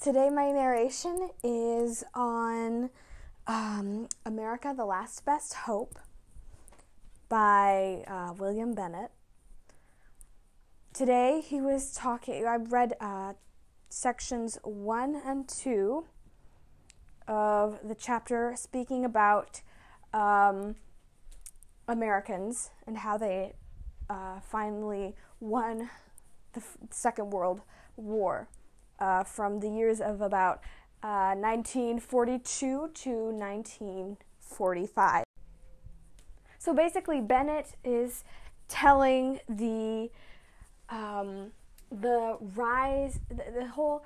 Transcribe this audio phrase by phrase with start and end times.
[0.00, 2.90] today, my narration is on
[3.46, 5.98] um, America the Last Best Hope
[7.28, 9.10] by uh, William Bennett.
[10.92, 13.34] Today, he was talking, I read uh,
[13.88, 16.04] sections 1 and 2
[17.28, 19.62] of the chapter speaking about
[20.12, 20.76] um,
[21.88, 23.54] Americans and how they
[24.10, 25.90] uh, finally won
[26.52, 27.62] the Second World
[27.96, 28.48] War
[28.98, 30.60] uh, from the years of about
[31.02, 35.24] uh, 1942 to 1945.
[36.58, 38.24] So basically, Bennett is
[38.68, 40.10] telling the
[40.88, 41.52] um,
[41.90, 44.04] the rise, the, the whole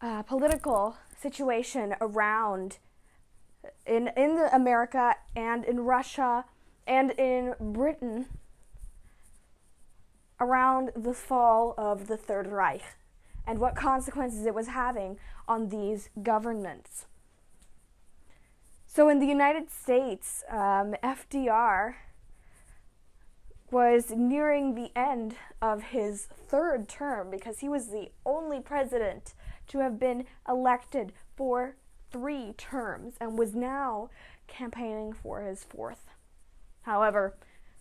[0.00, 2.78] uh, political situation around
[3.86, 6.44] in in America and in Russia
[6.86, 8.26] and in Britain
[10.40, 12.82] around the fall of the Third Reich
[13.50, 17.06] and what consequences it was having on these governments.
[18.86, 21.94] So, in the United States, um, FDR
[23.72, 29.34] was nearing the end of his third term because he was the only president
[29.66, 31.74] to have been elected for
[32.12, 34.10] three terms and was now
[34.46, 36.06] campaigning for his fourth.
[36.82, 37.34] However,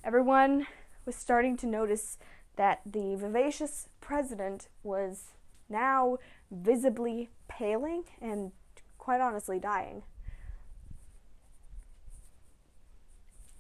[0.03, 0.65] everyone
[1.05, 2.17] was starting to notice
[2.55, 5.35] that the vivacious president was
[5.69, 6.17] now
[6.51, 8.51] visibly paling and
[8.97, 10.03] quite honestly dying.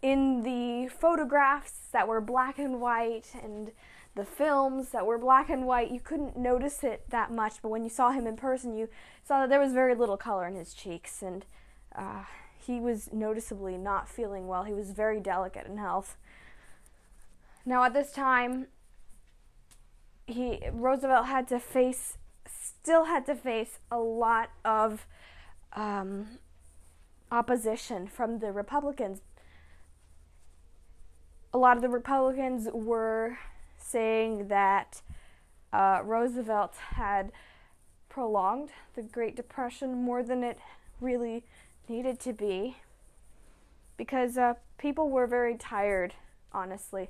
[0.01, 3.71] In the photographs that were black and white and
[4.15, 7.83] the films that were black and white, you couldn't notice it that much, but when
[7.83, 8.89] you saw him in person, you
[9.23, 11.45] saw that there was very little color in his cheeks, and
[11.95, 12.23] uh,
[12.57, 14.63] he was noticeably not feeling well.
[14.63, 16.17] He was very delicate in health.
[17.65, 18.67] Now, at this time,
[20.29, 25.05] he Roosevelt had to face still had to face a lot of
[25.73, 26.39] um,
[27.31, 29.21] opposition from the Republicans.
[31.53, 33.37] A lot of the Republicans were
[33.77, 35.01] saying that
[35.73, 37.31] uh, Roosevelt had
[38.07, 40.57] prolonged the Great Depression more than it
[40.99, 41.43] really
[41.87, 42.77] needed to be
[43.97, 46.13] because uh, people were very tired,
[46.53, 47.09] honestly,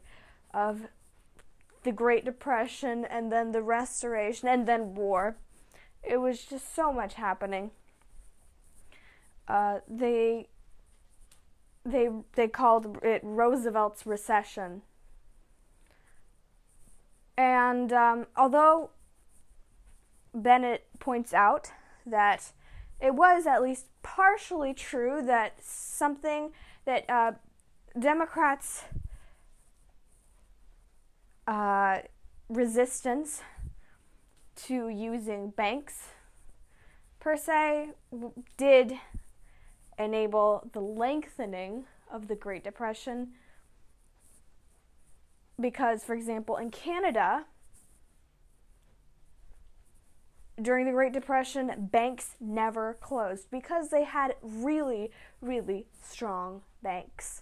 [0.53, 0.87] of
[1.83, 5.37] the Great Depression and then the Restoration and then war.
[6.03, 7.71] It was just so much happening.
[9.47, 10.47] Uh, they
[11.85, 14.83] they they called it Roosevelt's recession.
[17.37, 18.91] And um, although
[20.33, 21.71] Bennett points out
[22.05, 22.51] that
[22.99, 26.51] it was at least partially true that something
[26.85, 27.31] that uh,
[27.97, 28.83] Democrats
[31.49, 31.97] uh,
[32.47, 33.41] resistance
[34.55, 36.09] to using banks
[37.19, 37.89] per se
[38.55, 38.93] did
[39.97, 43.29] enable the lengthening of the Great Depression
[45.59, 47.45] because, for example, in Canada,
[50.61, 55.09] during the Great Depression, banks never closed because they had really,
[55.41, 57.41] really strong banks.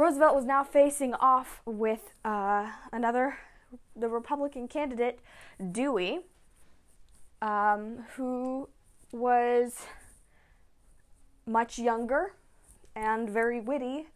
[0.00, 3.36] Roosevelt was now facing off with uh, another,
[3.94, 5.20] the Republican candidate,
[5.72, 6.20] Dewey,
[7.42, 8.70] um, who
[9.12, 9.84] was
[11.44, 12.32] much younger
[12.96, 14.06] and very witty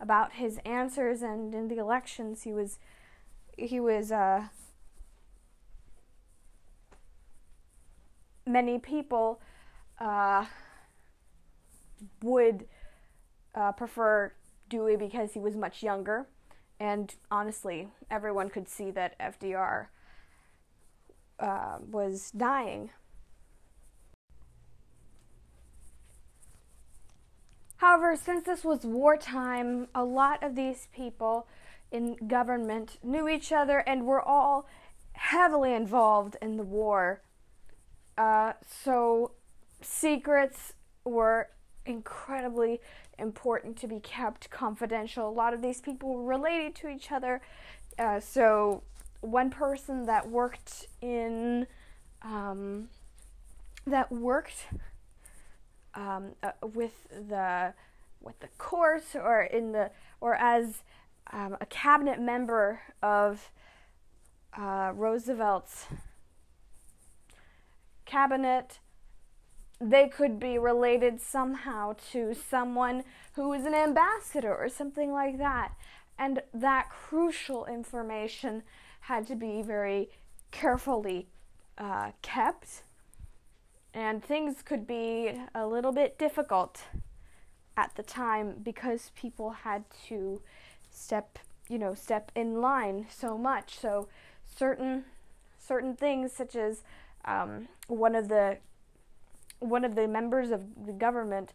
[0.00, 2.80] about his answers, and in the elections, he was
[3.56, 4.48] he was uh,
[8.44, 9.40] many people
[10.00, 10.46] uh,
[12.24, 12.66] would
[13.54, 14.32] uh, prefer
[14.68, 16.26] Dewey because he was much younger.
[16.80, 19.86] And honestly, everyone could see that FDR
[21.40, 22.90] uh, was dying.
[27.76, 31.46] However, since this was wartime, a lot of these people
[31.90, 34.66] in government knew each other and were all
[35.12, 37.22] heavily involved in the war.
[38.16, 39.32] Uh, so
[39.80, 40.74] secrets
[41.04, 41.48] were
[41.88, 42.80] incredibly
[43.18, 45.28] important to be kept confidential.
[45.28, 47.40] A lot of these people were related to each other.
[47.98, 48.82] Uh, so,
[49.20, 51.66] one person that worked in
[52.22, 52.88] um,
[53.86, 54.66] that worked
[55.94, 57.74] um, uh, with the
[58.20, 59.90] with the course or in the
[60.20, 60.82] or as
[61.32, 63.50] um, a cabinet member of
[64.56, 65.86] uh, Roosevelt's
[68.04, 68.78] cabinet
[69.80, 73.04] they could be related somehow to someone
[73.34, 75.72] who is an ambassador or something like that.
[76.18, 78.64] And that crucial information
[79.00, 80.10] had to be very
[80.50, 81.28] carefully
[81.76, 82.82] uh, kept,
[83.94, 86.82] and things could be a little bit difficult
[87.76, 90.42] at the time because people had to
[90.90, 91.38] step,
[91.68, 93.78] you know, step in line so much.
[93.78, 94.08] So
[94.44, 95.04] certain
[95.58, 96.82] certain things, such as
[97.24, 98.58] um, one of the
[99.60, 101.52] one of the members of the government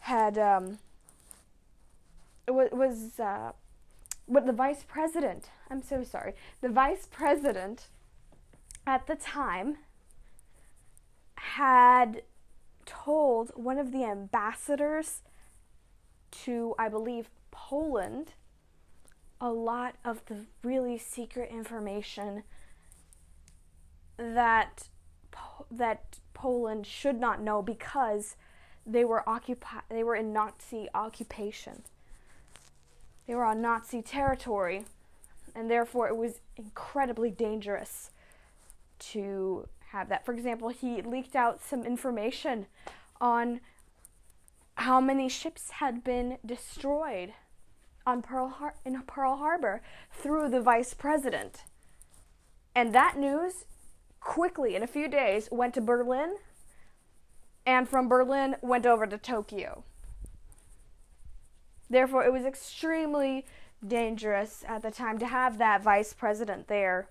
[0.00, 0.78] had um,
[2.48, 3.52] was, uh,
[4.26, 5.48] what the vice president.
[5.70, 6.34] I'm so sorry.
[6.60, 7.88] The vice president
[8.86, 9.78] at the time
[11.36, 12.22] had
[12.84, 15.22] told one of the ambassadors
[16.30, 18.32] to, I believe, Poland
[19.40, 22.44] a lot of the really secret information
[24.16, 24.88] that
[25.70, 28.36] that Poland should not know because
[28.86, 31.82] they were occupied they were in Nazi occupation.
[33.26, 34.84] They were on Nazi territory
[35.54, 38.10] and therefore it was incredibly dangerous
[38.98, 40.24] to have that.
[40.24, 42.66] For example, he leaked out some information
[43.20, 43.60] on
[44.76, 47.32] how many ships had been destroyed
[48.06, 51.62] on Pearl Har- in Pearl Harbor through the vice president.
[52.74, 53.64] And that news
[54.24, 56.36] quickly in a few days went to Berlin
[57.66, 59.84] and from Berlin went over to Tokyo.
[61.88, 63.46] Therefore, it was extremely
[63.86, 67.08] dangerous at the time to have that vice president there.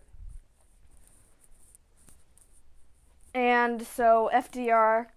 [3.34, 5.08] And so FDR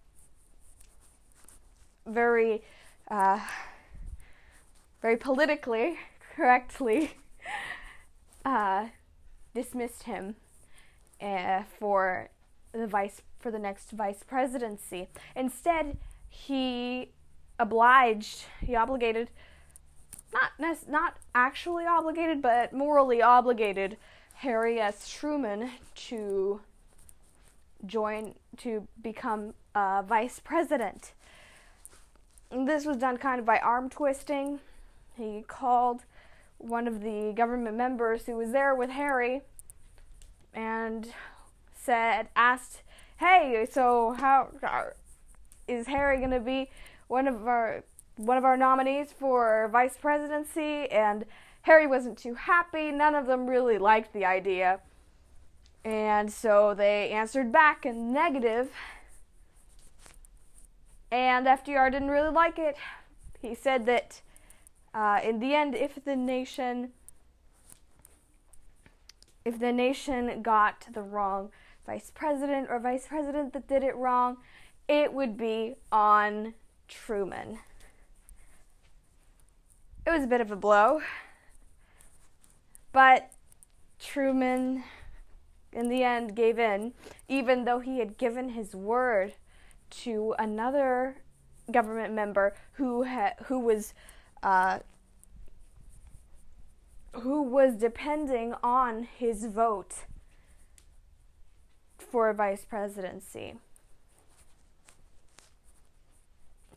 [2.07, 2.63] very
[3.11, 3.41] uh,
[5.03, 5.99] very politically
[6.37, 7.13] correctly
[8.45, 8.89] uh,
[9.55, 10.37] dismissed him
[11.21, 12.31] uh, for
[12.73, 15.09] the vice for the next vice presidency.
[15.35, 15.97] Instead,
[16.29, 17.11] he
[17.59, 19.31] obliged, he obligated,
[20.33, 23.97] not not actually obligated, but morally obligated
[24.35, 25.09] Harry S.
[25.09, 26.61] Truman to
[27.87, 31.13] join to become uh, vice president.
[32.51, 34.61] And this was done kind of by arm twisting.
[35.17, 36.05] He called
[36.59, 39.43] one of the government members who was there with Harry
[40.57, 41.13] and
[41.73, 42.83] said, asked,
[43.19, 44.49] "Hey, so how
[45.69, 46.71] is Harry going to be
[47.07, 47.85] one of our
[48.17, 51.27] one of our nominees for vice presidency?" And
[51.63, 52.91] Harry wasn't too happy.
[52.91, 54.81] None of them really liked the idea.
[55.85, 58.71] And so they answered back in negative.
[61.13, 62.77] And FDR didn't really like it.
[63.41, 64.21] He said that
[64.93, 66.93] uh, in the end, if the nation
[69.47, 71.51] if the nation got the wrong
[71.87, 74.39] vice president or vice president that did it wrong,
[74.89, 76.53] it would be on
[76.89, 77.61] Truman.
[80.05, 81.01] It was a bit of a blow,
[82.93, 83.31] but
[84.01, 84.83] Truman,
[85.73, 86.93] in the end, gave in,
[87.29, 89.35] even though he had given his word
[89.91, 91.19] to another
[91.71, 93.95] government member who ha- who was
[94.43, 94.81] uh,
[97.21, 100.05] who was depending on his vote
[101.99, 103.55] for a vice presidency.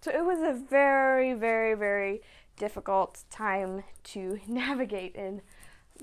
[0.01, 2.21] So it was a very, very, very
[2.57, 5.42] difficult time to navigate in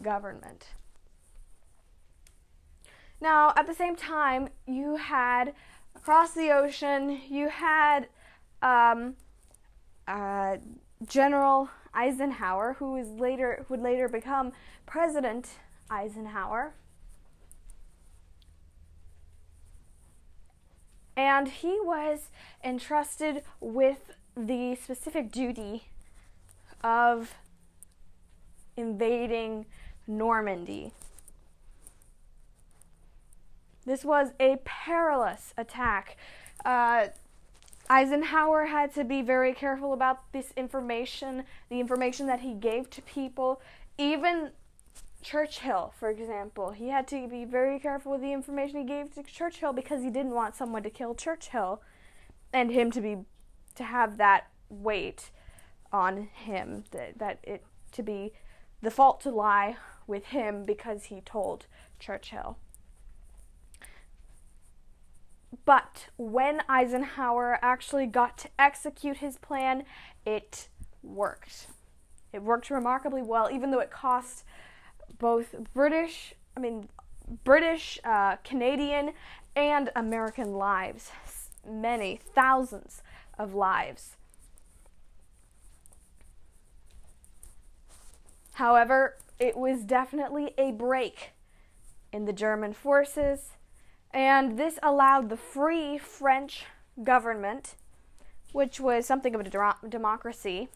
[0.02, 0.68] government.
[3.20, 5.54] Now, at the same time, you had
[5.94, 8.08] across the ocean, you had
[8.60, 9.14] um,
[10.06, 10.58] uh,
[11.06, 14.52] General Eisenhower, who was later would later become
[14.84, 15.48] President
[15.90, 16.74] Eisenhower.
[21.16, 22.28] And he was
[22.62, 25.84] entrusted with the specific duty
[26.84, 27.34] of
[28.76, 29.64] invading
[30.06, 30.92] Normandy.
[33.86, 36.18] This was a perilous attack.
[36.64, 37.06] Uh,
[37.88, 43.02] Eisenhower had to be very careful about this information, the information that he gave to
[43.02, 43.60] people.
[43.96, 44.50] Even
[45.22, 49.22] Churchill, for example, he had to be very careful with the information he gave to
[49.22, 51.80] Churchill because he didn't want someone to kill Churchill
[52.52, 53.18] and him to be
[53.74, 55.30] to have that weight
[55.92, 57.62] on him that, that it
[57.92, 58.32] to be
[58.82, 59.76] the fault to lie
[60.06, 61.66] with him because he told
[61.98, 62.56] Churchill.
[65.64, 69.84] But when Eisenhower actually got to execute his plan,
[70.24, 70.68] it
[71.02, 71.68] worked.
[72.32, 74.44] It worked remarkably well, even though it cost
[75.18, 76.88] both British, I mean,
[77.44, 79.12] British, uh, Canadian,
[79.54, 81.10] and American lives.
[81.68, 83.02] Many, thousands
[83.38, 84.16] of lives.
[88.54, 91.32] However, it was definitely a break
[92.12, 93.55] in the German forces,
[94.16, 96.64] and this allowed the free French
[97.04, 97.74] government,
[98.52, 100.68] which was something of a democracy,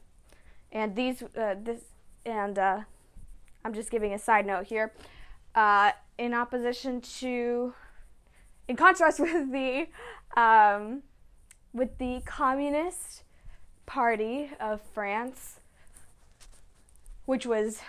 [0.71, 1.81] and these uh, this
[2.27, 2.81] and uh,
[3.65, 4.93] I'm just giving a side note here,
[5.55, 7.73] uh, in opposition to,
[8.69, 9.87] in contrast with the
[10.37, 11.03] um,
[11.73, 13.23] with the Communist
[13.87, 15.61] Party of France,
[17.25, 17.81] which was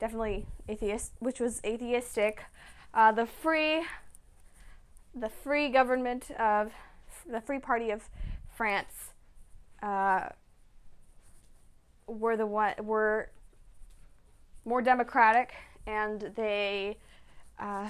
[0.00, 2.42] definitely atheist, which was atheistic.
[2.92, 3.82] Uh, the free,
[5.16, 6.72] the free government of
[7.28, 8.08] the Free Party of
[8.54, 9.12] France
[9.82, 10.28] uh,
[12.06, 13.30] were the one were
[14.64, 15.54] more democratic,
[15.86, 16.98] and they
[17.58, 17.88] uh,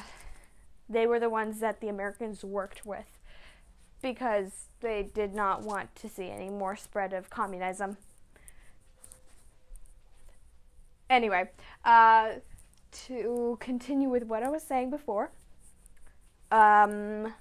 [0.88, 3.18] they were the ones that the Americans worked with
[4.00, 7.96] because they did not want to see any more spread of communism.
[11.10, 11.48] Anyway,
[11.84, 12.32] uh,
[12.92, 15.30] to continue with what I was saying before,
[16.50, 17.34] um,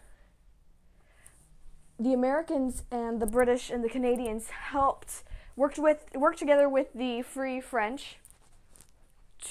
[1.99, 5.23] the Americans and the British and the Canadians helped
[5.55, 8.17] worked with worked together with the Free French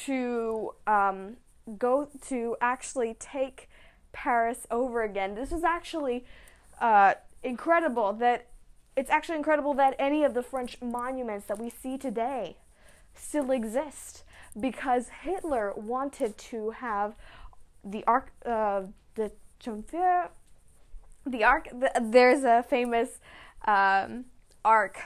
[0.04, 1.36] to um,
[1.78, 3.68] go to actually take
[4.12, 5.34] Paris over again.
[5.34, 6.24] This is actually
[6.80, 8.46] uh, incredible that
[8.96, 12.56] it's actually incredible that any of the French monuments that we see today
[13.14, 14.24] still exist
[14.58, 17.14] because Hitler wanted to have
[17.84, 18.82] the arc, uh,
[19.14, 19.32] the
[21.26, 21.68] The arc.
[21.70, 23.20] The, there's a famous
[23.66, 24.26] um,
[24.64, 24.98] arc,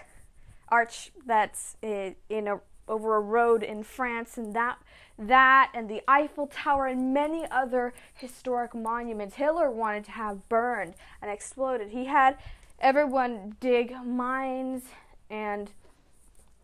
[0.69, 4.79] arch that's in a over a road in France, and that
[5.19, 10.95] that and the Eiffel Tower and many other historic monuments Hitler wanted to have burned
[11.21, 11.91] and exploded.
[11.91, 12.39] He had
[12.81, 14.85] everyone dig mines
[15.29, 15.71] and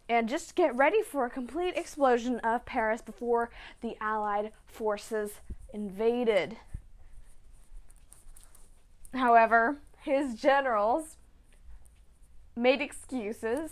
[0.09, 5.33] and just get ready for a complete explosion of Paris before the Allied forces
[5.73, 6.57] invaded.
[9.15, 11.17] However, his generals
[12.57, 13.71] made excuses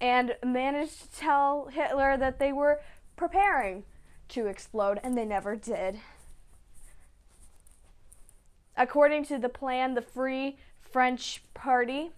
[0.00, 2.80] and managed to tell Hitler that they were
[3.16, 3.84] preparing
[4.28, 6.00] to explode, and they never did.
[8.76, 12.10] According to the plan, the Free French Party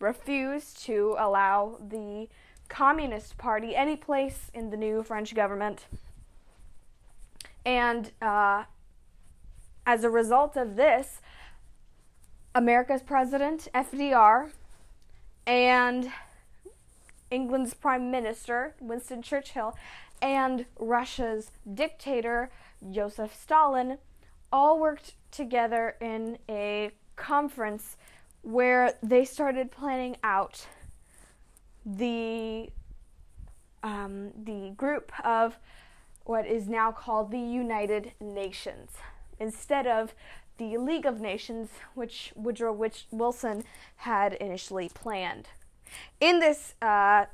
[0.00, 2.28] refused to allow the
[2.68, 5.86] Communist Party any place in the new French government.
[7.64, 8.64] And uh,
[9.86, 11.20] as a result of this,
[12.56, 14.48] America's president, FDR,
[15.46, 16.10] and
[17.30, 19.76] England's Prime Minister, Winston Churchill,
[20.22, 22.50] and Russia's dictator,
[22.90, 23.98] Joseph Stalin,
[24.50, 27.98] all worked together in a conference
[28.40, 30.66] where they started planning out
[31.84, 32.70] the
[33.82, 35.58] um, the group of
[36.24, 38.92] what is now called the United Nations.
[39.38, 40.14] Instead of
[40.58, 42.72] the League of Nations, which Woodrow
[43.10, 43.64] Wilson
[43.96, 45.48] had initially planned.
[46.20, 47.26] In this uh,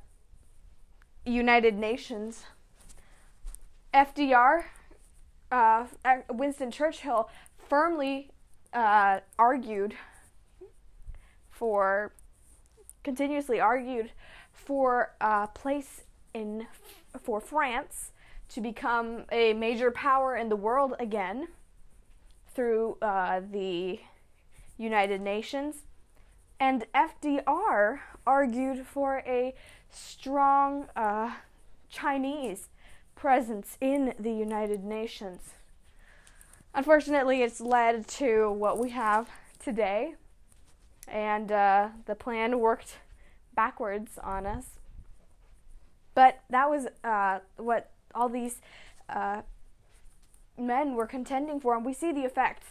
[1.25, 2.45] United Nations,
[3.95, 4.65] FDR,
[5.51, 5.87] uh,
[6.31, 7.29] Winston Churchill,
[7.69, 8.31] firmly
[8.73, 9.95] uh, argued
[11.51, 12.13] for,
[13.05, 14.11] continuously argued
[14.53, 16.03] for a place
[16.35, 16.67] in
[17.23, 18.13] for France
[18.49, 21.49] to become a major power in the world again
[22.55, 24.01] through uh, the
[24.77, 25.83] United Nations.
[26.61, 29.55] And FDR argued for a
[29.91, 31.33] strong uh,
[31.89, 32.69] Chinese
[33.15, 35.55] presence in the United Nations.
[36.75, 39.29] Unfortunately, it's led to what we have
[39.59, 40.15] today,
[41.07, 42.99] and uh, the plan worked
[43.55, 44.79] backwards on us.
[46.15, 48.61] But that was uh, what all these
[49.09, 49.43] uh,
[50.67, 52.67] men were contending for, and we see the effects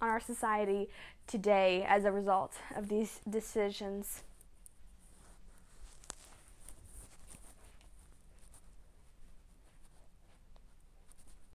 [0.00, 0.88] on our society
[1.26, 4.22] today as a result of these decisions.